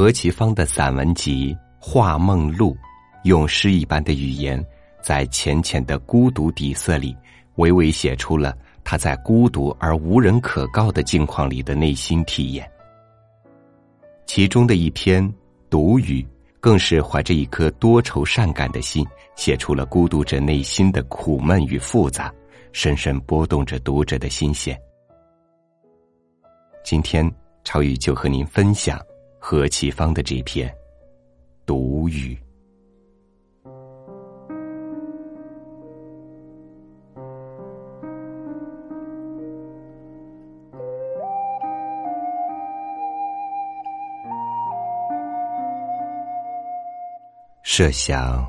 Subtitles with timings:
[0.00, 2.72] 何其芳的散文集《画梦录》，
[3.24, 4.64] 用诗一般的语言，
[5.02, 7.14] 在浅浅的孤独底色里，
[7.56, 12.66] 娓娓写出了他在孤独而无人可告的境况里的内心体验。
[14.24, 15.22] 其中的一篇
[15.68, 16.22] 《独语》，
[16.60, 19.06] 更是怀着一颗多愁善感的心，
[19.36, 22.32] 写出了孤独者内心的苦闷与复杂，
[22.72, 24.74] 深深拨动着读者的心弦。
[26.82, 27.30] 今天，
[27.64, 28.98] 超宇就和您分享
[29.42, 30.68] 何其芳的这篇
[31.64, 32.34] 《独语》。
[47.62, 48.46] 设想，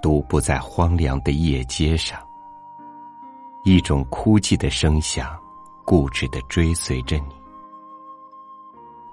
[0.00, 2.18] 独步在荒凉的夜街上，
[3.64, 5.38] 一种枯寂的声响，
[5.84, 7.45] 固执的追随着你。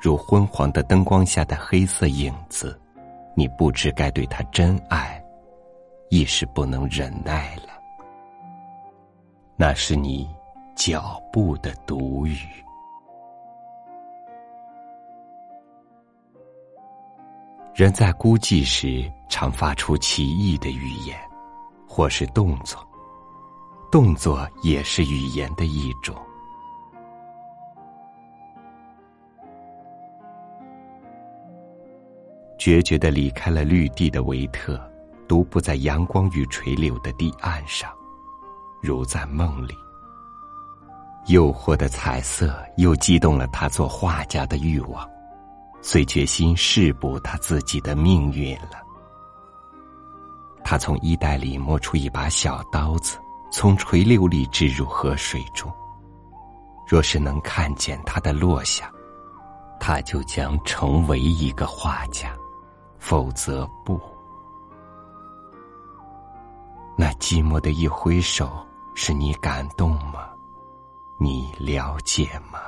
[0.03, 2.77] 如昏黄的灯光下的黑色影子，
[3.37, 5.23] 你不知该对他真爱，
[6.09, 7.69] 亦是不能忍耐了。
[9.55, 10.29] 那是你
[10.75, 12.37] 脚步的独语。
[17.73, 21.17] 人在孤寂时，常发出奇异的语言，
[21.87, 22.85] 或是动作。
[23.89, 26.13] 动作也是语言的一种。
[32.63, 34.79] 决绝的离开了绿地的维特，
[35.27, 37.91] 独步在阳光与垂柳的堤岸上，
[38.81, 39.75] 如在梦里。
[41.27, 45.05] 诱惑的彩色又激动了他做画家的欲望，
[45.81, 48.81] 遂决心试补他自己的命运了。
[50.63, 53.17] 他从衣袋里摸出一把小刀子，
[53.51, 55.69] 从垂柳里掷入河水中。
[56.87, 58.89] 若是能看见它的落下，
[59.81, 62.33] 他就将成为一个画家。
[63.05, 63.99] 否则不。
[66.97, 68.65] 那寂寞的一挥手，
[68.95, 70.29] 是你感动吗？
[71.19, 72.61] 你了解吗？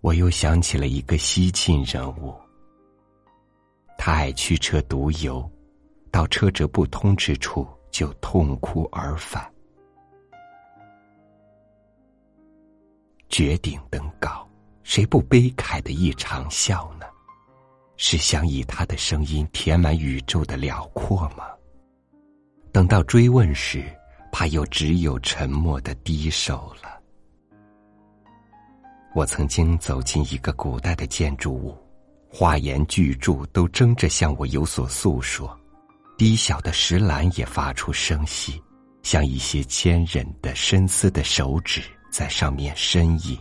[0.00, 2.32] 我又想起了一个西晋人物。
[3.98, 5.50] 他爱驱车独游，
[6.12, 9.52] 到车辙不通之处就痛哭而返。
[13.28, 14.37] 绝顶登高。
[14.88, 17.04] 谁不悲慨的一场笑呢？
[17.98, 21.44] 是想以他的声音填满宇宙的辽阔吗？
[22.72, 23.84] 等到追问时，
[24.32, 26.98] 怕又只有沉默的低首了。
[29.14, 31.76] 我曾经走进一个古代的建筑物，
[32.26, 35.54] 花言巨柱都争着向我有所诉说，
[36.16, 38.58] 低小的石栏也发出声息，
[39.02, 43.38] 像一些坚韧的深思的手指在上面呻吟。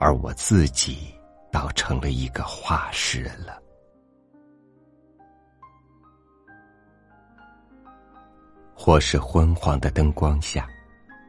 [0.00, 1.14] 而我自己，
[1.52, 3.62] 倒成了一个画师了。
[8.74, 10.66] 或是昏黄的灯光下，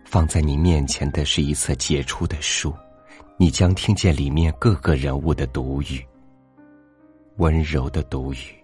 [0.05, 2.73] 放在你面前的是一册杰出的书，
[3.35, 6.07] 你将听见里面各个人物的独语：
[7.35, 8.55] 温柔的独语，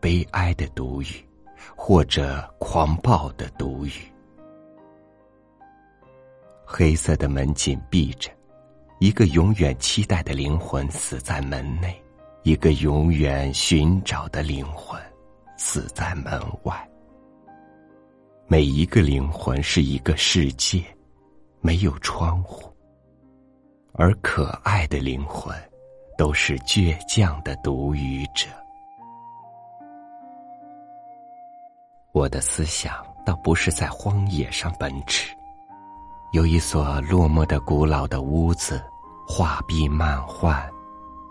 [0.00, 1.22] 悲哀的独语，
[1.76, 4.10] 或者狂暴的独语。
[6.64, 8.30] 黑色的门紧闭着。
[9.04, 11.94] 一个永远期待的灵魂死在门内，
[12.42, 14.98] 一个永远寻找的灵魂
[15.58, 16.74] 死在门外。
[18.46, 20.82] 每一个灵魂是一个世界，
[21.60, 22.72] 没有窗户。
[23.92, 25.54] 而可爱的灵魂，
[26.16, 28.48] 都是倔强的独语者。
[32.12, 35.36] 我的思想倒不是在荒野上奔驰，
[36.32, 38.82] 有一所落寞的古老的屋子。
[39.26, 40.66] 画壁漫画，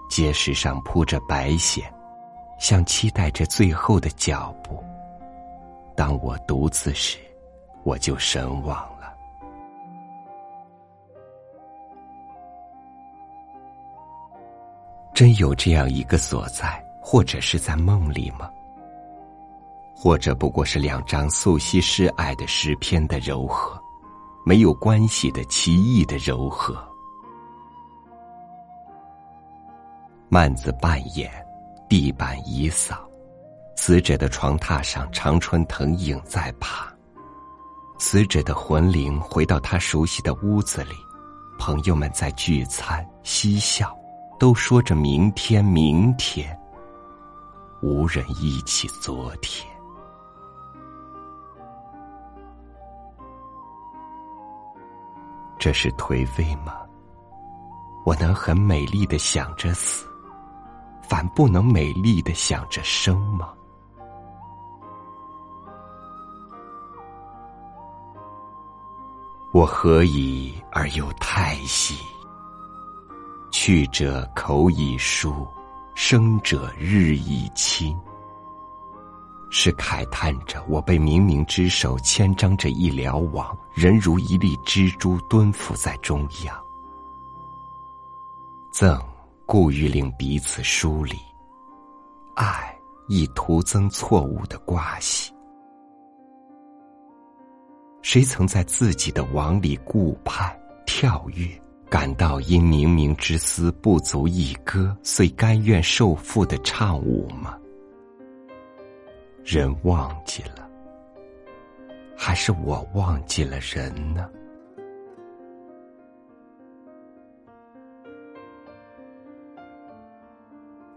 [0.09, 1.83] 街石上铺着白藓，
[2.59, 4.83] 像期待着最后的脚步。
[5.95, 7.19] 当我独自时，
[7.83, 9.13] 我就神往了。
[15.13, 18.49] 真有这样一个所在，或者是在梦里吗？
[19.95, 23.79] 或者不过是两张素汐诗爱的诗篇的柔和，
[24.43, 26.92] 没有关系的奇异的柔和。
[30.33, 31.31] 幔子半掩，
[31.87, 33.07] 地板已扫，
[33.75, 36.91] 死者的床榻上，长春藤影在爬。
[37.99, 40.95] 死者的魂灵回到他熟悉的屋子里，
[41.59, 43.95] 朋友们在聚餐嬉笑，
[44.39, 46.59] 都说着明天，明天。
[47.83, 49.69] 无人忆起昨天，
[55.59, 56.73] 这是颓废吗？
[58.03, 60.07] 我能很美丽的想着死，
[61.13, 63.53] 反不能美丽的想着生吗？
[69.51, 72.03] 我何以而又太息？
[73.51, 75.47] 去者口已疏，
[75.93, 77.95] 生者日已亲。
[79.51, 86.59] 是慨叹着我被冥冥之手牵张着一条网，人如一粒蜘蛛蹲伏在中央。
[88.71, 88.99] 赠
[89.45, 91.13] 故欲令彼此疏离，
[92.35, 92.73] 爱
[93.09, 95.33] 亦徒增错误的关系。
[98.01, 101.47] 谁曾在自己的网里顾盼跳跃，
[101.89, 107.57] 感到因冥冥之思不足一歌，遂甘愿受缚的唱舞吗？
[109.43, 110.67] 人忘记了，
[112.17, 114.29] 还是我忘记了人呢？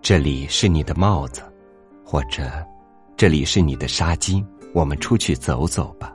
[0.09, 1.43] 这里是你的帽子，
[2.05, 2.65] 或者
[3.17, 6.15] 这里是你的纱巾，我们出去走走吧。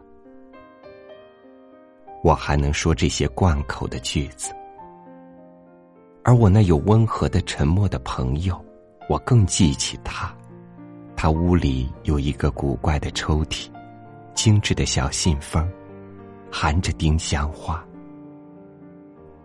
[2.24, 4.54] 我还能说这些贯口的句子，
[6.24, 8.64] 而我那有温和的沉默的朋友，
[9.10, 10.34] 我更记起他。
[11.14, 13.68] 他屋里有一个古怪的抽屉，
[14.34, 15.70] 精致的小信封，
[16.50, 17.86] 含着丁香花，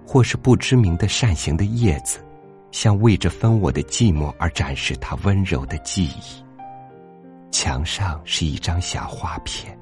[0.06, 2.20] 或是不知名的扇形的叶子，
[2.70, 6.44] 像为着分我的寂寞而展示他温柔的记忆。
[7.50, 9.78] 墙上是一张小画片，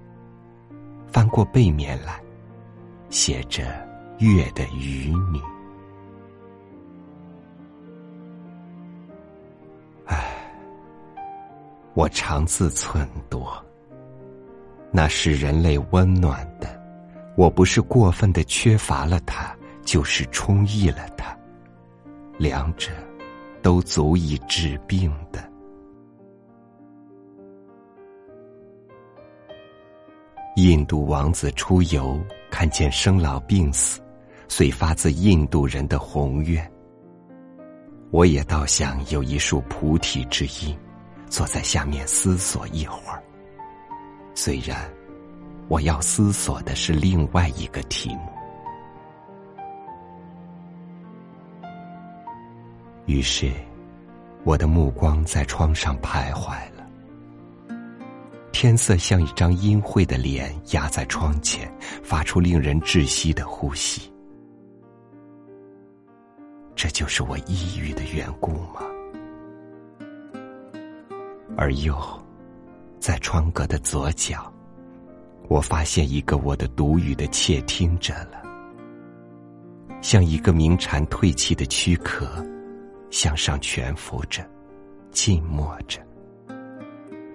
[1.09, 2.21] 翻过背面来。
[3.11, 3.65] 写着
[4.19, 5.41] 月的渔女，
[10.07, 10.25] 唉，
[11.95, 13.47] 我常自忖度，
[14.91, 16.83] 那是人类温暖的，
[17.37, 19.55] 我不是过分的缺乏了它，
[19.85, 21.37] 就是充溢了它，
[22.39, 22.91] 两者
[23.63, 25.43] 都足以治病的。
[30.57, 32.19] 印度王子出游。
[32.51, 34.01] 看见生老病死，
[34.47, 36.73] 遂发自印度人的宏愿。
[38.13, 40.79] 我也倒想有一束菩提之音，
[41.29, 43.21] 坐在下面思索一会儿。
[44.37, 44.89] 虽然
[45.67, 48.31] 我要思索的是另外一个题目。
[53.07, 53.53] 于是，
[54.45, 56.83] 我的目光在窗上徘徊了。
[58.51, 61.71] 天色像一张阴晦的脸压在窗前，
[62.03, 64.11] 发出令人窒息的呼吸。
[66.75, 68.81] 这就是我抑郁的缘故吗？
[71.57, 71.97] 而又，
[72.99, 74.53] 在窗格的左角，
[75.49, 78.43] 我发现一个我的独语的窃听者了，
[80.01, 82.45] 像一个鸣蝉褪气的躯壳，
[83.15, 84.45] 向上蜷伏着，
[85.13, 86.01] 静默着，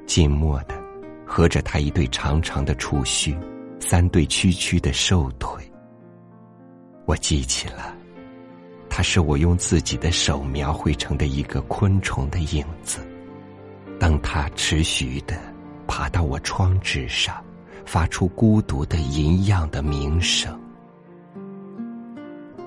[0.06, 0.78] 静默的。
[1.26, 3.34] 合着他一对长长的触须，
[3.80, 5.64] 三对曲曲的瘦腿。
[7.06, 7.96] 我记起了，
[8.90, 13.00] 他是我用自己的手描绘成的一个昆虫的影子。
[13.98, 15.40] 当他持续的
[15.88, 17.42] 爬到我窗纸上，
[17.86, 20.60] 发出孤独的吟样的鸣声，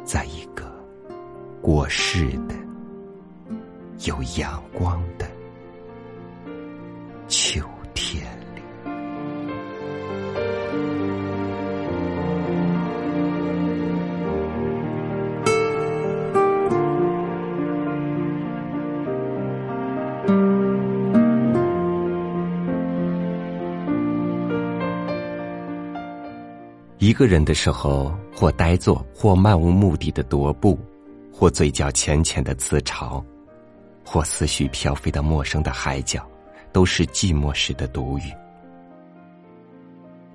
[0.03, 0.73] 在一个
[1.61, 2.55] 过世的、
[4.05, 5.27] 有阳光的
[7.29, 7.61] 秋
[7.95, 8.63] 天里。
[26.99, 30.77] 一个人的时候，或呆坐，或漫无目的的踱步，
[31.33, 33.23] 或嘴角浅浅的自嘲，
[34.05, 36.27] 或思绪飘飞到陌生的海角，
[36.73, 38.33] 都是寂寞时的独语。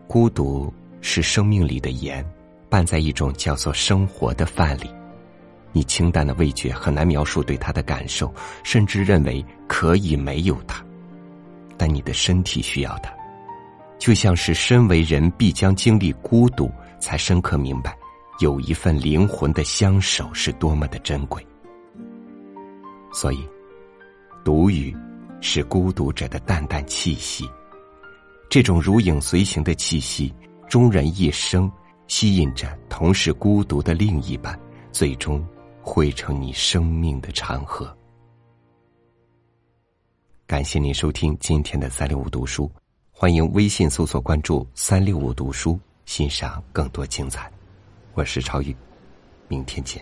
[0.08, 2.26] 孤独是生命里的盐，
[2.70, 4.90] 拌在一种叫做生活的饭里。
[5.74, 8.34] 你清淡的味觉很难描述对它的感受，
[8.64, 10.84] 甚至认为可以没有它，
[11.78, 13.14] 但你的身体需要它。
[14.00, 17.96] 就像是身为人必将经历孤独，才深刻明白，
[18.40, 21.46] 有一份灵魂的相守是多么的珍贵。
[23.12, 23.48] 所以，
[24.48, 24.96] 独语
[25.42, 27.44] 是孤独者的淡淡气息，
[28.50, 30.34] 这种如影随形的气息，
[30.70, 31.70] 终人一生
[32.08, 34.58] 吸引着同是孤独的另一半，
[34.90, 35.46] 最终
[35.82, 37.94] 汇成你生命的长河。
[40.46, 42.72] 感谢您收听今天的三六五读书。
[43.12, 45.78] 欢迎微信搜索关注“三六五读书”，
[46.08, 47.52] 欣赏更多精彩。
[48.14, 48.74] 我是超宇，
[49.50, 50.02] 明天见。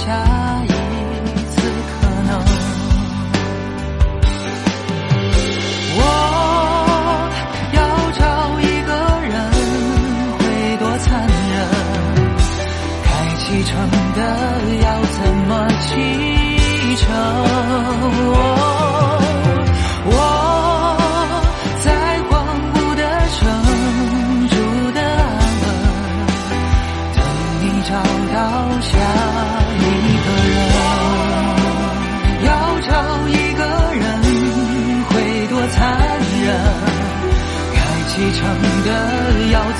[0.00, 0.39] 下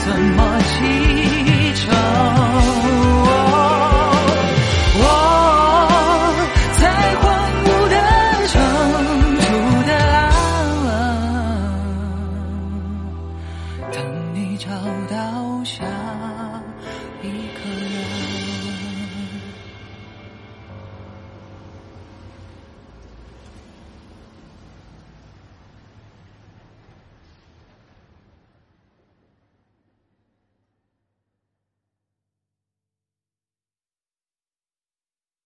[0.04, 1.10] 怎么记？